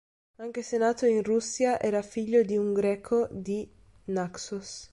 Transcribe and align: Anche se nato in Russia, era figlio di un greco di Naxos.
Anche 0.37 0.63
se 0.63 0.77
nato 0.79 1.05
in 1.05 1.21
Russia, 1.21 1.79
era 1.79 2.01
figlio 2.01 2.41
di 2.41 2.57
un 2.57 2.73
greco 2.73 3.27
di 3.29 3.71
Naxos. 4.05 4.89